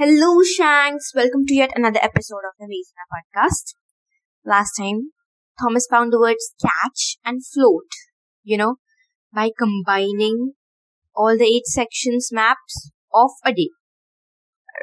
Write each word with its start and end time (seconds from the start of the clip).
Hello, 0.00 0.40
Shanks. 0.44 1.12
Welcome 1.12 1.44
to 1.46 1.54
yet 1.56 1.70
another 1.74 1.98
episode 2.00 2.46
of 2.46 2.54
the 2.56 2.68
Maze 2.68 2.92
Runner 2.94 3.18
podcast. 3.18 3.74
Last 4.44 4.74
time, 4.78 5.10
Thomas 5.60 5.88
found 5.90 6.12
the 6.12 6.20
words 6.20 6.54
catch 6.62 7.16
and 7.24 7.44
float, 7.44 7.90
you 8.44 8.56
know, 8.56 8.76
by 9.34 9.50
combining 9.58 10.52
all 11.16 11.36
the 11.36 11.46
eight 11.46 11.66
sections 11.66 12.28
maps 12.30 12.92
of 13.12 13.30
a 13.44 13.52
day. 13.52 13.70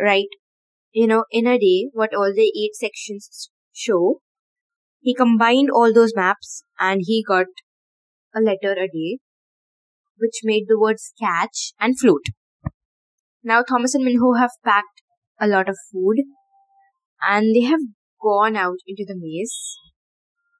Right? 0.04 0.28
You 0.92 1.08
know, 1.08 1.24
in 1.32 1.48
a 1.48 1.58
day, 1.58 1.88
what 1.94 2.14
all 2.14 2.34
the 2.36 2.52
eight 2.62 2.76
sections 2.76 3.50
show, 3.72 4.20
he 5.00 5.16
combined 5.16 5.70
all 5.74 5.94
those 5.94 6.12
maps 6.14 6.62
and 6.78 7.04
he 7.06 7.24
got 7.26 7.46
a 8.36 8.42
letter 8.42 8.74
a 8.74 8.90
day, 8.90 9.20
which 10.18 10.42
made 10.44 10.66
the 10.68 10.78
words 10.78 11.14
catch 11.18 11.72
and 11.80 11.98
float. 11.98 12.24
Now 13.42 13.62
Thomas 13.62 13.96
and 13.96 14.04
Minho 14.04 14.34
have 14.34 14.52
packed 14.66 15.04
a 15.40 15.48
lot 15.48 15.70
of 15.70 15.78
food 15.92 16.24
and 17.28 17.56
they 17.56 17.62
have 17.62 17.82
gone 18.22 18.56
out 18.56 18.78
into 18.88 19.06
the 19.08 19.16
maze 19.18 19.78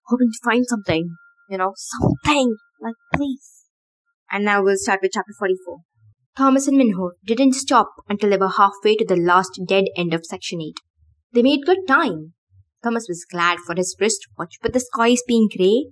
hoping 0.08 0.30
to 0.32 0.40
find 0.44 0.66
something. 0.66 1.16
You 1.50 1.58
know, 1.58 1.74
something. 1.76 2.56
Like, 2.82 2.96
please. 3.14 3.66
And 4.32 4.46
now 4.46 4.64
we'll 4.64 4.78
start 4.78 5.00
with 5.02 5.12
chapter 5.14 5.34
44. 5.38 5.78
Thomas 6.36 6.68
and 6.68 6.78
Minho 6.78 7.12
didn't 7.26 7.54
stop 7.54 7.90
until 8.10 8.32
they 8.32 8.38
were 8.38 8.50
halfway 8.50 8.96
to 8.96 9.06
the 9.06 9.16
last 9.16 9.60
dead 9.68 9.86
end 9.96 10.14
of 10.14 10.26
section 10.26 10.62
8. 10.62 10.74
They 11.34 11.44
made 11.44 11.66
good 11.66 11.88
time. 11.88 12.34
Thomas 12.84 13.06
was 13.08 13.26
glad 13.30 13.60
for 13.60 13.76
his 13.76 13.96
wristwatch, 14.00 14.58
but 14.62 14.74
the 14.74 14.80
skies 14.80 15.22
being 15.28 15.48
grey, 15.56 15.88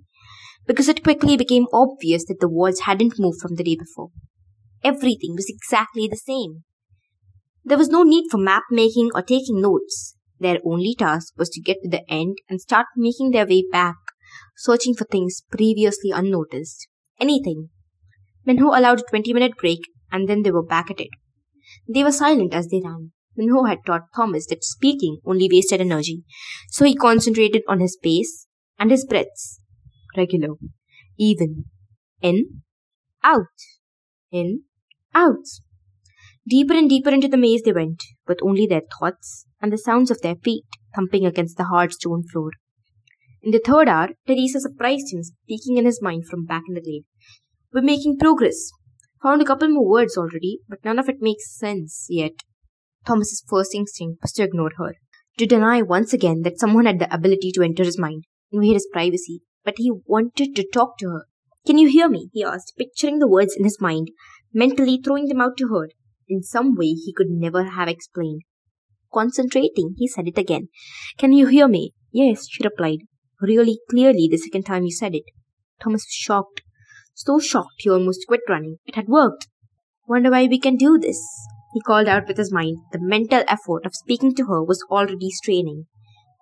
because 0.66 0.88
it 0.88 1.02
quickly 1.02 1.36
became 1.36 1.66
obvious 1.72 2.24
that 2.26 2.40
the 2.40 2.48
walls 2.48 2.80
hadn't 2.80 3.18
moved 3.18 3.40
from 3.40 3.54
the 3.54 3.64
day 3.64 3.76
before. 3.76 4.10
Everything 4.82 5.34
was 5.34 5.46
exactly 5.48 6.06
the 6.08 6.16
same. 6.16 6.64
There 7.64 7.78
was 7.78 7.88
no 7.88 8.02
need 8.02 8.26
for 8.30 8.36
map 8.36 8.64
making 8.70 9.10
or 9.14 9.22
taking 9.22 9.60
notes. 9.60 10.16
Their 10.38 10.58
only 10.64 10.94
task 10.94 11.32
was 11.38 11.48
to 11.50 11.60
get 11.60 11.78
to 11.82 11.88
the 11.88 12.02
end 12.10 12.36
and 12.48 12.60
start 12.60 12.86
making 12.96 13.30
their 13.30 13.46
way 13.46 13.64
back, 13.70 13.96
searching 14.56 14.94
for 14.94 15.04
things 15.04 15.42
previously 15.50 16.10
unnoticed. 16.10 16.88
Anything. 17.20 17.70
Minho 18.44 18.68
allowed 18.68 19.00
a 19.00 19.04
20 19.08 19.32
minute 19.32 19.56
break 19.58 19.80
and 20.12 20.28
then 20.28 20.42
they 20.42 20.50
were 20.50 20.62
back 20.64 20.90
at 20.90 21.00
it. 21.00 21.08
They 21.88 22.04
were 22.04 22.12
silent 22.12 22.52
as 22.52 22.68
they 22.68 22.82
ran. 22.84 23.12
Minho 23.36 23.64
had 23.64 23.78
taught 23.86 24.12
Thomas 24.14 24.46
that 24.46 24.62
speaking 24.62 25.18
only 25.24 25.48
wasted 25.50 25.80
energy, 25.80 26.24
so 26.68 26.84
he 26.84 26.94
concentrated 26.94 27.62
on 27.66 27.80
his 27.80 27.98
pace 28.00 28.46
and 28.78 28.90
his 28.90 29.04
breaths. 29.04 29.60
Regular, 30.16 30.54
even, 31.18 31.64
in, 32.20 32.62
out, 33.24 33.46
in, 34.30 34.62
out. 35.14 35.44
Deeper 36.46 36.74
and 36.74 36.90
deeper 36.90 37.08
into 37.08 37.26
the 37.26 37.38
maze 37.38 37.62
they 37.62 37.72
went, 37.72 38.02
with 38.28 38.38
only 38.42 38.66
their 38.66 38.82
thoughts 38.98 39.46
and 39.62 39.72
the 39.72 39.78
sounds 39.78 40.10
of 40.10 40.20
their 40.20 40.34
feet 40.36 40.64
thumping 40.94 41.24
against 41.24 41.56
the 41.56 41.64
hard 41.64 41.90
stone 41.92 42.22
floor. 42.22 42.50
In 43.42 43.50
the 43.50 43.62
third 43.64 43.88
hour, 43.88 44.10
Teresa 44.26 44.60
surprised 44.60 45.10
him, 45.10 45.22
speaking 45.22 45.78
in 45.78 45.86
his 45.86 46.02
mind 46.02 46.26
from 46.28 46.44
back 46.44 46.64
in 46.68 46.74
the 46.74 46.82
glade. 46.82 47.04
We're 47.72 47.80
making 47.80 48.18
progress. 48.18 48.70
Found 49.22 49.40
a 49.40 49.46
couple 49.46 49.68
more 49.68 49.88
words 49.88 50.18
already, 50.18 50.58
but 50.68 50.84
none 50.84 50.98
of 50.98 51.08
it 51.08 51.22
makes 51.22 51.56
sense 51.56 52.06
yet. 52.10 52.32
Thomas's 53.06 53.42
first 53.48 53.74
instinct 53.74 54.20
was 54.20 54.32
to 54.32 54.42
ignore 54.42 54.72
her, 54.76 54.96
to 55.38 55.46
deny 55.46 55.80
once 55.80 56.12
again 56.12 56.42
that 56.42 56.60
someone 56.60 56.84
had 56.84 56.98
the 56.98 57.12
ability 57.12 57.52
to 57.52 57.62
enter 57.62 57.84
his 57.84 57.98
mind, 57.98 58.24
invade 58.52 58.74
his 58.74 58.88
privacy, 58.92 59.40
but 59.64 59.74
he 59.78 59.92
wanted 60.04 60.54
to 60.56 60.68
talk 60.72 60.98
to 60.98 61.08
her. 61.08 61.24
Can 61.66 61.78
you 61.78 61.88
hear 61.88 62.10
me? 62.10 62.28
he 62.34 62.44
asked, 62.44 62.74
picturing 62.76 63.18
the 63.18 63.28
words 63.28 63.56
in 63.56 63.64
his 63.64 63.80
mind, 63.80 64.10
mentally 64.52 65.00
throwing 65.02 65.28
them 65.28 65.40
out 65.40 65.56
to 65.56 65.68
her 65.68 65.88
in 66.28 66.42
some 66.42 66.74
way 66.76 66.86
he 66.86 67.12
could 67.16 67.30
never 67.30 67.64
have 67.64 67.88
explained. 67.88 68.42
Concentrating, 69.12 69.94
he 69.96 70.08
said 70.08 70.26
it 70.26 70.38
again. 70.38 70.68
Can 71.18 71.32
you 71.32 71.46
hear 71.46 71.68
me? 71.68 71.92
Yes, 72.12 72.46
she 72.50 72.64
replied, 72.64 73.00
really 73.40 73.78
clearly 73.90 74.28
the 74.30 74.38
second 74.38 74.64
time 74.64 74.84
you 74.84 74.92
said 74.92 75.14
it. 75.14 75.24
Thomas 75.80 76.02
was 76.02 76.12
shocked. 76.12 76.62
So 77.14 77.38
shocked 77.38 77.74
he 77.78 77.90
almost 77.90 78.26
quit 78.26 78.40
running. 78.48 78.78
It 78.86 78.96
had 78.96 79.08
worked. 79.08 79.46
Wonder 80.08 80.30
why 80.30 80.46
we 80.46 80.58
can 80.58 80.76
do 80.76 80.98
this? 80.98 81.20
He 81.72 81.80
called 81.80 82.08
out 82.08 82.28
with 82.28 82.36
his 82.36 82.52
mind. 82.52 82.78
The 82.92 83.00
mental 83.00 83.42
effort 83.48 83.86
of 83.86 83.94
speaking 83.94 84.34
to 84.36 84.46
her 84.46 84.62
was 84.62 84.84
already 84.90 85.30
straining. 85.30 85.86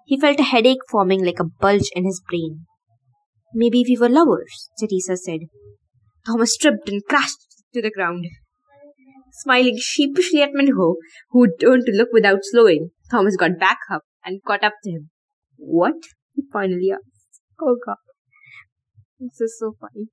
He 0.06 0.18
felt 0.18 0.40
a 0.40 0.44
headache 0.44 0.82
forming 0.90 1.24
like 1.24 1.40
a 1.40 1.44
bulge 1.44 1.90
in 1.94 2.04
his 2.04 2.20
brain. 2.28 2.66
Maybe 3.54 3.84
we 3.86 3.96
were 3.98 4.08
lovers, 4.08 4.70
Teresa 4.78 5.16
said. 5.16 5.40
Thomas 6.26 6.56
tripped 6.56 6.88
and 6.88 7.04
crashed 7.04 7.64
to 7.74 7.82
the 7.82 7.90
ground. 7.90 8.26
Smiling 9.42 9.76
sheepishly 9.78 10.40
at 10.40 10.50
Minho, 10.52 10.96
who 11.30 11.48
turned 11.60 11.84
to 11.86 11.92
look 11.92 12.10
without 12.12 12.40
slowing, 12.42 12.90
Thomas 13.10 13.36
got 13.36 13.58
back 13.58 13.78
up 13.90 14.02
and 14.24 14.42
caught 14.44 14.62
up 14.62 14.74
to 14.84 14.90
him. 14.90 15.10
What? 15.56 15.94
he 16.34 16.42
finally 16.52 16.90
asked. 16.92 17.40
Oh 17.60 17.76
god. 17.84 17.96
This 19.18 19.40
is 19.40 19.56
so 19.58 19.74
funny. 19.80 20.06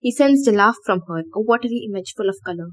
He 0.00 0.12
sensed 0.12 0.46
a 0.46 0.52
laugh 0.52 0.76
from 0.84 1.02
her, 1.08 1.20
a 1.34 1.40
watery 1.40 1.88
image 1.88 2.12
full 2.14 2.28
of 2.28 2.36
color. 2.44 2.70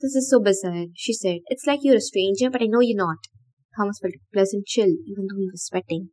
This 0.00 0.14
is 0.16 0.30
so 0.30 0.40
bizarre, 0.40 0.86
she 0.94 1.12
said. 1.12 1.38
It's 1.46 1.66
like 1.66 1.80
you're 1.82 1.96
a 1.96 2.00
stranger, 2.00 2.50
but 2.50 2.62
I 2.62 2.66
know 2.66 2.80
you're 2.80 2.96
not. 2.96 3.18
Thomas 3.76 3.98
felt 4.00 4.14
a 4.14 4.32
pleasant 4.32 4.66
chill, 4.66 4.88
even 5.06 5.26
though 5.28 5.38
he 5.38 5.48
was 5.52 5.66
sweating. 5.66 6.08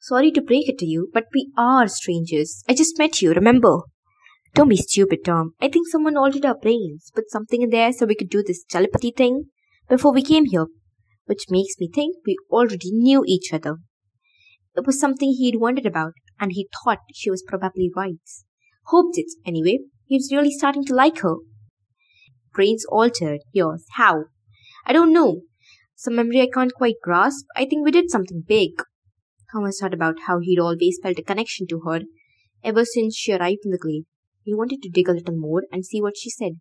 Sorry 0.00 0.30
to 0.32 0.42
break 0.42 0.68
it 0.68 0.78
to 0.78 0.86
you, 0.86 1.08
but 1.14 1.26
we 1.32 1.50
are 1.56 1.88
strangers. 1.88 2.62
I 2.68 2.74
just 2.74 2.98
met 2.98 3.22
you, 3.22 3.32
remember? 3.32 3.82
Don't 4.54 4.68
be 4.68 4.76
stupid, 4.76 5.24
Tom. 5.24 5.54
I 5.60 5.68
think 5.68 5.88
someone 5.88 6.16
altered 6.16 6.44
our 6.44 6.58
brains, 6.58 7.10
put 7.14 7.30
something 7.30 7.62
in 7.62 7.70
there 7.70 7.92
so 7.92 8.04
we 8.04 8.14
could 8.14 8.28
do 8.28 8.42
this 8.42 8.64
telepathy 8.64 9.10
thing 9.10 9.44
before 9.88 10.12
we 10.12 10.22
came 10.22 10.44
here, 10.44 10.66
which 11.24 11.46
makes 11.48 11.74
me 11.80 11.88
think 11.92 12.16
we 12.26 12.36
already 12.50 12.92
knew 12.92 13.24
each 13.26 13.52
other. 13.52 13.76
It 14.76 14.86
was 14.86 15.00
something 15.00 15.30
he'd 15.32 15.56
wondered 15.56 15.86
about, 15.86 16.12
and 16.38 16.52
he 16.52 16.68
thought 16.84 16.98
she 17.14 17.30
was 17.30 17.42
probably 17.46 17.90
right. 17.96 18.16
Hoped 18.86 19.16
it, 19.16 19.26
anyway. 19.46 19.78
He 20.06 20.16
was 20.16 20.32
really 20.32 20.50
starting 20.50 20.84
to 20.84 20.94
like 20.94 21.20
her. 21.20 21.36
Brains 22.54 22.84
altered, 22.90 23.40
yours. 23.52 23.86
How? 23.94 24.24
I 24.84 24.92
don't 24.92 25.14
know. 25.14 25.42
Some 25.94 26.16
memory 26.16 26.42
I 26.42 26.48
can't 26.52 26.74
quite 26.74 26.96
grasp. 27.02 27.46
I 27.56 27.64
think 27.64 27.84
we 27.84 27.90
did 27.90 28.10
something 28.10 28.42
big. 28.46 28.72
Thomas 29.52 29.78
thought 29.80 29.94
about 29.94 30.16
how 30.26 30.40
he'd 30.40 30.58
always 30.58 30.98
felt 31.02 31.18
a 31.18 31.22
connection 31.22 31.66
to 31.68 31.80
her 31.86 32.00
ever 32.64 32.84
since 32.84 33.16
she 33.16 33.32
arrived 33.32 33.60
in 33.64 33.70
the 33.70 33.78
glade. 33.78 34.04
He 34.44 34.54
wanted 34.54 34.82
to 34.82 34.90
dig 34.90 35.08
a 35.08 35.12
little 35.12 35.36
more 35.36 35.62
and 35.70 35.84
see 35.84 36.00
what 36.00 36.16
she 36.16 36.30
said. 36.30 36.52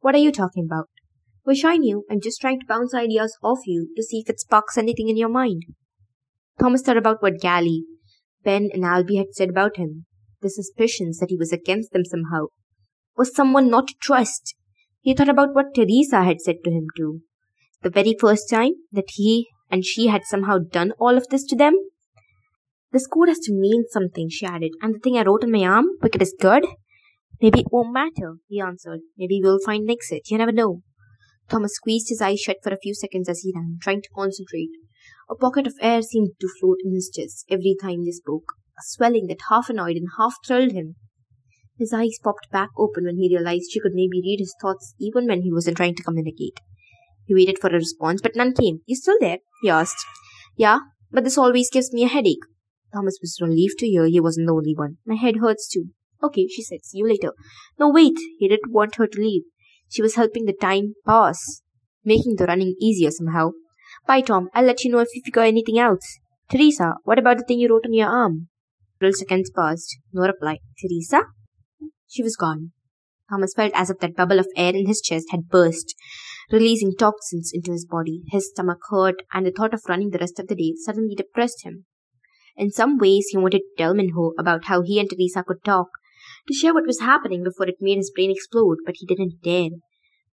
What 0.00 0.14
are 0.14 0.18
you 0.18 0.32
talking 0.32 0.64
about? 0.64 0.88
Wish 1.44 1.64
I 1.64 1.76
knew. 1.76 2.04
I'm 2.10 2.20
just 2.20 2.40
trying 2.40 2.60
to 2.60 2.66
bounce 2.66 2.94
ideas 2.94 3.36
off 3.42 3.60
you 3.66 3.88
to 3.96 4.02
see 4.02 4.18
if 4.18 4.30
it 4.30 4.40
sparks 4.40 4.78
anything 4.78 5.08
in 5.08 5.16
your 5.16 5.28
mind. 5.28 5.62
Thomas 6.58 6.82
thought 6.82 6.96
about 6.96 7.22
what 7.22 7.40
Gally, 7.40 7.84
Ben, 8.44 8.68
and 8.72 8.84
Alby 8.84 9.16
had 9.16 9.32
said 9.32 9.50
about 9.50 9.76
him. 9.76 10.06
The 10.40 10.50
suspicions 10.50 11.18
that 11.18 11.30
he 11.30 11.36
was 11.36 11.52
against 11.52 11.92
them 11.92 12.04
somehow. 12.04 12.46
Was 13.16 13.34
someone 13.34 13.70
not 13.70 13.88
to 13.88 13.94
trust? 14.00 14.54
He 15.00 15.14
thought 15.14 15.28
about 15.28 15.54
what 15.54 15.74
Teresa 15.74 16.22
had 16.22 16.40
said 16.40 16.56
to 16.64 16.70
him 16.70 16.86
too. 16.96 17.20
The 17.82 17.90
very 17.90 18.14
first 18.18 18.48
time 18.48 18.72
that 18.92 19.10
he 19.10 19.48
and 19.70 19.84
she 19.84 20.06
had 20.06 20.22
somehow 20.24 20.58
done 20.58 20.92
all 20.98 21.16
of 21.16 21.28
this 21.28 21.44
to 21.46 21.56
them. 21.56 21.74
This 22.92 23.06
code 23.06 23.28
has 23.28 23.38
to 23.40 23.52
mean 23.52 23.84
something, 23.90 24.28
she 24.28 24.46
added, 24.46 24.72
and 24.82 24.94
the 24.94 24.98
thing 24.98 25.16
I 25.16 25.22
wrote 25.22 25.44
on 25.44 25.50
my 25.50 25.64
arm, 25.64 25.86
wicked 26.02 26.20
is 26.20 26.36
good, 26.38 26.66
Maybe 27.42 27.60
it 27.60 27.72
won't 27.72 27.92
matter, 27.92 28.36
he 28.46 28.60
answered. 28.60 29.00
Maybe 29.18 29.40
we'll 29.42 29.58
find 29.58 29.84
Nixit. 29.84 30.30
You 30.30 30.38
never 30.38 30.52
know. 30.52 30.82
Thomas 31.48 31.74
squeezed 31.74 32.08
his 32.08 32.22
eyes 32.22 32.38
shut 32.38 32.58
for 32.62 32.72
a 32.72 32.78
few 32.78 32.94
seconds 32.94 33.28
as 33.28 33.40
he 33.40 33.52
ran, 33.52 33.78
trying 33.82 34.00
to 34.00 34.08
concentrate. 34.14 34.70
A 35.28 35.34
pocket 35.34 35.66
of 35.66 35.74
air 35.80 36.02
seemed 36.02 36.30
to 36.40 36.48
float 36.60 36.78
in 36.84 36.94
his 36.94 37.10
chest 37.12 37.44
every 37.50 37.74
time 37.82 38.04
they 38.04 38.12
spoke, 38.12 38.44
a 38.78 38.82
swelling 38.82 39.26
that 39.26 39.48
half 39.50 39.68
annoyed 39.68 39.96
and 39.96 40.06
half 40.16 40.36
thrilled 40.46 40.70
him. 40.70 40.94
His 41.76 41.92
eyes 41.92 42.16
popped 42.22 42.46
back 42.52 42.68
open 42.78 43.06
when 43.06 43.16
he 43.16 43.34
realized 43.34 43.72
she 43.72 43.80
could 43.80 43.92
maybe 43.92 44.22
read 44.22 44.38
his 44.38 44.54
thoughts 44.62 44.94
even 45.00 45.26
when 45.26 45.42
he 45.42 45.52
wasn't 45.52 45.78
trying 45.78 45.96
to 45.96 46.02
communicate. 46.04 46.60
He 47.26 47.34
waited 47.34 47.58
for 47.58 47.70
a 47.70 47.74
response, 47.74 48.20
but 48.22 48.36
none 48.36 48.54
came. 48.54 48.82
You 48.86 48.94
still 48.94 49.16
there? 49.18 49.38
he 49.62 49.68
asked. 49.68 50.04
Yeah, 50.56 50.78
but 51.10 51.24
this 51.24 51.38
always 51.38 51.70
gives 51.70 51.92
me 51.92 52.04
a 52.04 52.08
headache. 52.08 52.44
Thomas 52.94 53.18
was 53.20 53.40
relieved 53.40 53.78
to 53.78 53.88
hear 53.88 54.06
he 54.06 54.20
wasn't 54.20 54.46
the 54.46 54.54
only 54.54 54.74
one. 54.76 54.98
My 55.04 55.16
head 55.16 55.38
hurts 55.40 55.68
too. 55.68 55.86
Okay, 56.22 56.46
she 56.46 56.62
said, 56.62 56.84
see 56.84 56.98
you 56.98 57.08
later. 57.08 57.32
No, 57.78 57.88
wait, 57.88 58.16
he 58.38 58.48
didn't 58.48 58.72
want 58.72 58.96
her 58.96 59.06
to 59.06 59.20
leave. 59.20 59.42
She 59.90 60.02
was 60.02 60.14
helping 60.14 60.44
the 60.44 60.52
time 60.52 60.94
pass, 61.06 61.62
making 62.04 62.36
the 62.36 62.46
running 62.46 62.74
easier 62.80 63.10
somehow. 63.10 63.50
Bye, 64.06 64.22
Tom. 64.22 64.48
I'll 64.54 64.64
let 64.64 64.84
you 64.84 64.90
know 64.90 65.00
if 65.00 65.08
you 65.14 65.22
figure 65.24 65.42
anything 65.42 65.78
out. 65.78 66.00
Teresa, 66.50 66.94
what 67.04 67.18
about 67.18 67.38
the 67.38 67.44
thing 67.44 67.58
you 67.58 67.68
wrote 67.68 67.86
on 67.86 67.92
your 67.92 68.08
arm? 68.08 68.48
Several 69.00 69.12
seconds 69.14 69.50
passed. 69.50 69.98
No 70.12 70.22
reply. 70.22 70.58
Teresa? 70.80 71.24
She 72.08 72.22
was 72.22 72.36
gone. 72.36 72.72
Thomas 73.28 73.54
felt 73.54 73.72
as 73.74 73.90
if 73.90 73.98
that 73.98 74.14
bubble 74.14 74.38
of 74.38 74.46
air 74.56 74.74
in 74.76 74.86
his 74.86 75.00
chest 75.00 75.28
had 75.30 75.48
burst, 75.48 75.94
releasing 76.50 76.94
toxins 76.94 77.50
into 77.52 77.72
his 77.72 77.86
body. 77.86 78.22
His 78.30 78.50
stomach 78.50 78.78
hurt, 78.90 79.22
and 79.32 79.46
the 79.46 79.50
thought 79.50 79.74
of 79.74 79.82
running 79.88 80.10
the 80.10 80.18
rest 80.18 80.38
of 80.38 80.48
the 80.48 80.54
day 80.54 80.74
suddenly 80.76 81.14
depressed 81.14 81.64
him. 81.64 81.86
In 82.56 82.70
some 82.70 82.98
ways, 82.98 83.28
he 83.30 83.38
wanted 83.38 83.60
to 83.60 83.74
tell 83.78 83.94
Minho 83.94 84.32
about 84.38 84.66
how 84.66 84.82
he 84.82 85.00
and 85.00 85.08
Teresa 85.08 85.42
could 85.42 85.64
talk, 85.64 85.88
to 86.48 86.54
share 86.54 86.74
what 86.74 86.86
was 86.86 87.00
happening 87.00 87.42
before 87.42 87.66
it 87.66 87.76
made 87.80 87.98
his 87.98 88.10
brain 88.14 88.30
explode, 88.30 88.78
but 88.84 88.96
he 88.98 89.06
didn't 89.06 89.42
dare. 89.42 89.70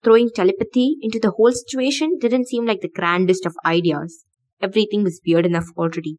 throwing 0.05 0.29
telepathy 0.31 0.97
into 1.01 1.21
the 1.21 1.31
whole 1.31 1.53
situation 1.53 2.19
didn't 2.21 2.49
seem 2.49 2.67
like 2.67 2.81
the 2.81 2.89
grandest 2.89 3.47
of 3.47 3.55
ideas. 3.65 4.25
Everything 4.61 5.05
was 5.05 5.21
weird 5.27 5.47
enough 5.47 5.67
already. 5.77 6.17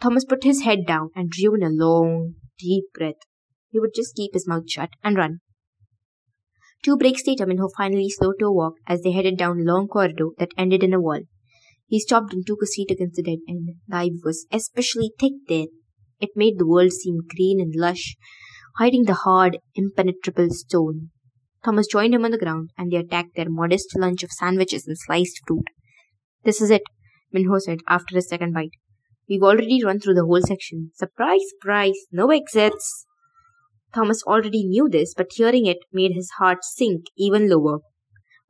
Thomas 0.00 0.24
put 0.24 0.42
his 0.42 0.62
head 0.62 0.80
down 0.86 1.10
and 1.14 1.30
drew 1.30 1.54
in 1.54 1.62
a 1.62 1.68
long, 1.68 2.34
deep 2.58 2.84
breath. 2.94 3.22
He 3.70 3.78
would 3.78 3.94
just 3.94 4.16
keep 4.16 4.34
his 4.34 4.48
mouth 4.48 4.68
shut 4.68 4.90
and 5.04 5.16
run. 5.16 5.38
Two 6.84 6.96
breaks 6.96 7.24
later, 7.26 7.46
Minho 7.46 7.68
finally 7.76 8.10
slowed 8.10 8.40
to 8.40 8.46
a 8.46 8.52
walk 8.52 8.74
as 8.88 9.02
they 9.02 9.12
headed 9.12 9.38
down 9.38 9.60
a 9.60 9.72
long 9.72 9.86
corridor 9.86 10.30
that 10.38 10.50
ended 10.58 10.82
in 10.82 10.92
a 10.92 11.00
wall. 11.00 11.20
He 11.86 12.00
stopped 12.00 12.32
and 12.32 12.44
took 12.44 12.62
a 12.62 12.66
seat 12.66 12.90
against 12.90 13.14
the 13.14 13.22
dead 13.22 13.38
end. 13.48 13.68
The 13.86 13.96
ivy 13.96 14.20
was 14.24 14.46
especially 14.50 15.12
thick 15.18 15.34
there. 15.46 15.66
It 16.22 16.30
made 16.36 16.58
the 16.58 16.66
world 16.66 16.92
seem 16.92 17.18
green 17.34 17.60
and 17.60 17.74
lush, 17.76 18.14
hiding 18.78 19.06
the 19.06 19.14
hard, 19.14 19.58
impenetrable 19.74 20.50
stone. 20.50 21.10
Thomas 21.64 21.88
joined 21.88 22.14
him 22.14 22.24
on 22.24 22.30
the 22.30 22.38
ground, 22.38 22.70
and 22.78 22.92
they 22.92 22.96
attacked 22.96 23.34
their 23.34 23.50
modest 23.50 23.98
lunch 23.98 24.22
of 24.22 24.30
sandwiches 24.30 24.86
and 24.86 24.96
sliced 24.96 25.40
fruit. 25.46 25.64
This 26.44 26.60
is 26.60 26.70
it, 26.70 26.82
Minho 27.32 27.58
said 27.58 27.80
after 27.88 28.16
a 28.16 28.22
second 28.22 28.54
bite. 28.54 28.70
We've 29.28 29.42
already 29.42 29.82
run 29.84 29.98
through 29.98 30.14
the 30.14 30.24
whole 30.24 30.42
section. 30.42 30.92
Surprise, 30.94 31.40
surprise, 31.50 31.98
no 32.12 32.30
exits. 32.30 33.06
Thomas 33.92 34.22
already 34.22 34.64
knew 34.64 34.88
this, 34.88 35.14
but 35.16 35.32
hearing 35.34 35.66
it 35.66 35.78
made 35.92 36.12
his 36.14 36.30
heart 36.38 36.58
sink 36.62 37.06
even 37.16 37.48
lower. 37.48 37.80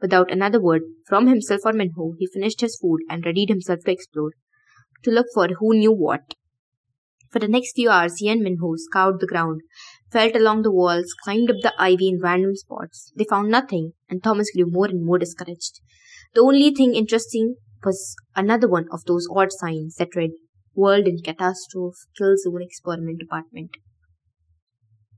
Without 0.03 0.31
another 0.31 0.61
word 0.61 0.83
from 1.07 1.27
himself 1.27 1.63
or 1.65 1.73
Minho, 1.73 2.13
he 2.19 2.27
finished 2.27 2.61
his 2.61 2.79
food 2.81 3.01
and 3.09 3.25
readied 3.25 3.49
himself 3.49 3.81
to 3.87 3.93
explore, 3.93 4.33
to 5.05 5.11
look 5.11 5.27
for 5.35 5.49
who 5.59 5.75
knew 5.75 5.93
what. 5.93 6.35
For 7.33 7.39
the 7.39 7.49
next 7.49 7.73
few 7.75 7.89
hours, 7.89 8.21
and 8.21 8.43
Minho 8.43 8.75
scoured 8.77 9.19
the 9.19 9.27
ground, 9.27 9.63
felt 10.11 10.37
along 10.37 10.63
the 10.63 10.71
walls, 10.71 11.15
climbed 11.25 11.51
up 11.51 11.57
the 11.63 11.73
ivy 11.79 12.09
in 12.09 12.21
random 12.21 12.55
spots. 12.55 13.11
They 13.17 13.25
found 13.25 13.49
nothing, 13.51 13.93
and 14.11 14.23
Thomas 14.23 14.51
grew 14.55 14.67
more 14.67 14.87
and 14.87 15.03
more 15.03 15.19
discouraged. 15.19 15.81
The 16.35 16.43
only 16.43 16.75
thing 16.75 16.95
interesting 16.95 17.57
was 17.83 18.15
another 18.37 18.69
one 18.69 18.87
of 18.93 19.05
those 19.07 19.27
odd 19.35 19.49
signs 19.51 19.95
that 19.97 20.15
read 20.15 20.33
World 20.75 21.07
in 21.07 21.23
Catastrophe, 21.23 21.97
Kill 22.19 22.37
Zone 22.37 22.63
Experiment 22.63 23.21
Department. 23.21 23.71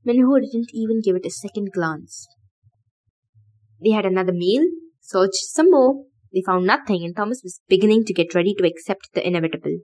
Minho 0.05 0.39
didn't 0.39 0.71
even 0.73 1.01
give 1.03 1.17
it 1.17 1.27
a 1.27 1.31
second 1.31 1.73
glance. 1.73 2.29
They 3.83 3.91
had 3.91 4.07
another 4.07 4.33
meal, 4.33 4.63
searched 5.01 5.51
some 5.51 5.71
more. 5.71 6.05
They 6.33 6.43
found 6.47 6.65
nothing, 6.65 7.05
and 7.05 7.17
Thomas 7.17 7.41
was 7.43 7.61
beginning 7.69 8.05
to 8.05 8.15
get 8.15 8.35
ready 8.35 8.55
to 8.55 8.67
accept 8.67 9.09
the 9.15 9.27
inevitable 9.27 9.79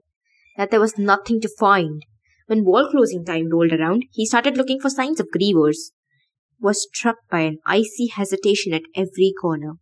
that 0.57 0.69
there 0.69 0.79
was 0.79 0.97
nothing 0.97 1.41
to 1.41 1.49
find. 1.59 2.03
When 2.47 2.65
wall 2.65 2.89
closing 2.89 3.23
time 3.25 3.49
rolled 3.51 3.73
around, 3.73 4.05
he 4.11 4.25
started 4.25 4.57
looking 4.57 4.79
for 4.79 4.89
signs 4.89 5.19
of 5.19 5.29
grievers. 5.35 5.91
Was 6.59 6.87
struck 6.91 7.17
by 7.29 7.41
an 7.41 7.57
icy 7.65 8.07
hesitation 8.07 8.73
at 8.73 8.83
every 8.95 9.33
corner. 9.41 9.73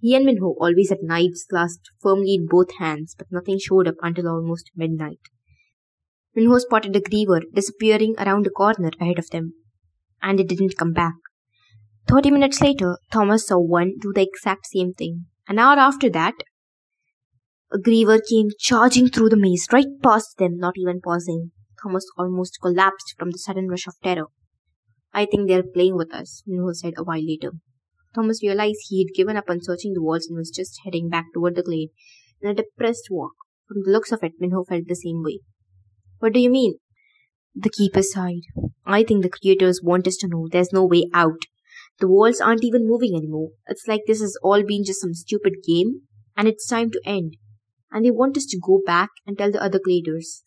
He 0.00 0.14
and 0.14 0.26
Minho 0.26 0.54
always 0.60 0.90
had 0.90 0.98
knives 1.02 1.46
clasped 1.48 1.88
firmly 2.02 2.34
in 2.34 2.46
both 2.46 2.76
hands, 2.78 3.14
but 3.16 3.28
nothing 3.30 3.58
showed 3.58 3.88
up 3.88 3.94
until 4.02 4.28
almost 4.28 4.70
midnight. 4.76 5.20
Minho 6.34 6.58
spotted 6.58 6.94
a 6.94 7.00
griever 7.00 7.40
disappearing 7.54 8.14
around 8.18 8.46
a 8.46 8.50
corner 8.50 8.90
ahead 9.00 9.18
of 9.18 9.30
them, 9.30 9.54
and 10.20 10.40
it 10.40 10.48
didn't 10.48 10.76
come 10.76 10.92
back. 10.92 11.14
Thirty 12.06 12.30
minutes 12.30 12.60
later, 12.60 12.98
Thomas 13.10 13.46
saw 13.46 13.58
one 13.58 13.94
do 13.98 14.12
the 14.14 14.22
exact 14.22 14.66
same 14.66 14.92
thing. 14.92 15.26
An 15.48 15.58
hour 15.58 15.78
after 15.78 16.10
that, 16.10 16.34
a 17.72 17.78
griever 17.78 18.20
came 18.28 18.50
charging 18.58 19.08
through 19.08 19.30
the 19.30 19.38
maze 19.38 19.66
right 19.72 19.86
past 20.02 20.36
them, 20.36 20.58
not 20.58 20.74
even 20.76 21.00
pausing. 21.00 21.50
Thomas 21.84 22.06
almost 22.16 22.58
collapsed 22.62 23.14
from 23.18 23.30
the 23.30 23.38
sudden 23.38 23.68
rush 23.68 23.86
of 23.86 23.94
terror. 24.02 24.28
I 25.12 25.26
think 25.26 25.48
they're 25.48 25.62
playing 25.62 25.96
with 25.96 26.12
us, 26.12 26.42
Minho 26.46 26.72
said 26.72 26.94
a 26.96 27.04
while 27.04 27.24
later. 27.24 27.52
Thomas 28.14 28.42
realized 28.42 28.86
he 28.88 29.04
had 29.04 29.14
given 29.14 29.36
up 29.36 29.50
on 29.50 29.62
searching 29.62 29.92
the 29.92 30.02
walls 30.02 30.26
and 30.26 30.36
was 30.36 30.50
just 30.50 30.80
heading 30.84 31.08
back 31.08 31.26
toward 31.34 31.56
the 31.56 31.62
glade 31.62 31.90
in 32.40 32.50
a 32.50 32.54
depressed 32.54 33.08
walk. 33.10 33.32
From 33.68 33.82
the 33.84 33.90
looks 33.90 34.12
of 34.12 34.22
it, 34.22 34.32
Minho 34.40 34.64
felt 34.64 34.84
the 34.88 34.96
same 34.96 35.22
way. 35.22 35.40
What 36.18 36.32
do 36.32 36.40
you 36.40 36.50
mean? 36.50 36.74
The 37.54 37.70
keeper 37.70 38.02
sighed. 38.02 38.42
I 38.86 39.04
think 39.04 39.22
the 39.22 39.30
creators 39.30 39.80
want 39.82 40.08
us 40.08 40.16
to 40.18 40.28
know 40.28 40.48
there's 40.50 40.72
no 40.72 40.84
way 40.84 41.04
out. 41.12 41.42
The 42.00 42.08
walls 42.08 42.40
aren't 42.40 42.64
even 42.64 42.88
moving 42.88 43.14
anymore. 43.14 43.50
It's 43.68 43.86
like 43.86 44.02
this 44.06 44.20
has 44.20 44.36
all 44.42 44.62
been 44.64 44.84
just 44.84 45.00
some 45.00 45.14
stupid 45.14 45.54
game, 45.66 46.02
and 46.36 46.48
it's 46.48 46.66
time 46.66 46.90
to 46.90 47.00
end. 47.06 47.36
And 47.92 48.04
they 48.04 48.10
want 48.10 48.36
us 48.36 48.46
to 48.46 48.58
go 48.58 48.80
back 48.84 49.10
and 49.26 49.38
tell 49.38 49.52
the 49.52 49.62
other 49.62 49.78
gladers. 49.78 50.42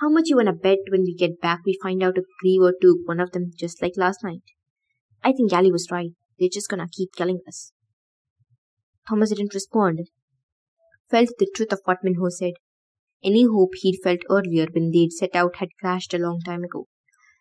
How 0.00 0.10
much 0.10 0.28
you 0.28 0.36
wanna 0.36 0.52
bet 0.52 0.78
when 0.90 1.02
we 1.02 1.14
get 1.14 1.40
back 1.40 1.60
we 1.64 1.78
find 1.82 2.02
out 2.02 2.18
a 2.18 2.22
griever 2.44 2.72
took 2.82 2.98
one 3.06 3.18
of 3.18 3.30
them 3.30 3.50
just 3.56 3.80
like 3.80 3.94
last 3.96 4.22
night? 4.22 4.42
I 5.24 5.32
think 5.32 5.50
Gally 5.50 5.72
was 5.72 5.90
right. 5.90 6.10
They're 6.38 6.50
just 6.52 6.68
gonna 6.68 6.88
keep 6.90 7.14
killing 7.16 7.40
us. 7.48 7.72
Thomas 9.08 9.30
didn't 9.30 9.54
respond. 9.54 10.00
Felt 11.10 11.30
the 11.38 11.50
truth 11.54 11.72
of 11.72 11.80
what 11.84 12.04
Minho 12.04 12.28
said. 12.28 12.54
Any 13.24 13.44
hope 13.44 13.70
he'd 13.76 14.00
felt 14.02 14.20
earlier 14.28 14.66
when 14.70 14.90
they'd 14.90 15.12
set 15.12 15.34
out 15.34 15.56
had 15.56 15.70
crashed 15.80 16.12
a 16.12 16.18
long 16.18 16.40
time 16.44 16.62
ago. 16.62 16.88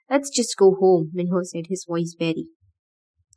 Let's 0.10 0.30
just 0.30 0.56
go 0.56 0.76
home, 0.80 1.12
Minho 1.14 1.42
said, 1.44 1.66
his 1.68 1.86
voice 1.86 2.16
weary. 2.18 2.48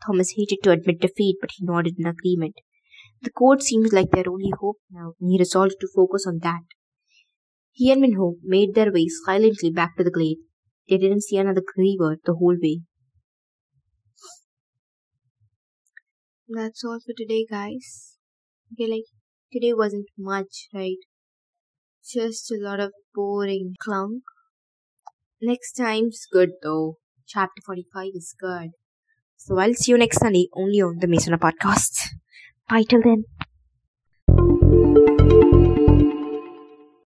Thomas 0.06 0.34
hated 0.36 0.58
to 0.62 0.70
admit 0.70 1.00
defeat, 1.00 1.38
but 1.40 1.50
he 1.56 1.64
nodded 1.64 1.96
in 1.98 2.06
agreement. 2.06 2.54
The 3.22 3.30
code 3.30 3.64
seemed 3.64 3.92
like 3.92 4.12
their 4.12 4.28
only 4.30 4.52
hope 4.60 4.78
now, 4.92 5.14
and 5.20 5.30
he 5.30 5.38
resolved 5.38 5.76
to 5.80 5.88
focus 5.92 6.24
on 6.24 6.38
that. 6.42 6.62
He 7.78 7.92
and 7.92 8.02
Minho 8.02 8.34
made 8.42 8.74
their 8.74 8.92
way 8.92 9.06
silently 9.08 9.70
back 9.70 9.96
to 9.96 10.04
the 10.04 10.10
glade. 10.10 10.38
They 10.88 10.98
didn't 10.98 11.22
see 11.22 11.36
another 11.38 11.62
griever 11.62 12.16
the 12.24 12.34
whole 12.34 12.56
way. 12.60 12.82
That's 16.48 16.82
all 16.84 16.98
for 16.98 17.12
today, 17.16 17.46
guys. 17.48 18.16
Okay, 18.72 18.90
like, 18.90 19.04
today 19.52 19.72
wasn't 19.72 20.08
much, 20.18 20.68
right? 20.74 20.98
Just 22.04 22.50
a 22.50 22.56
lot 22.58 22.80
of 22.80 22.92
boring 23.14 23.76
clunk. 23.80 24.24
Next 25.40 25.72
time's 25.72 26.26
good 26.32 26.50
though. 26.62 26.96
Chapter 27.26 27.62
45 27.64 28.12
is 28.14 28.34
good. 28.38 28.70
So 29.36 29.58
I'll 29.58 29.74
see 29.74 29.92
you 29.92 29.98
next 29.98 30.18
Sunday 30.20 30.48
only 30.54 30.80
on 30.80 30.98
the 31.00 31.06
Maze 31.08 31.28
Runner 31.28 31.38
podcast. 31.38 31.94
Bye 32.68 32.84
till 32.84 33.02
then. 33.02 33.24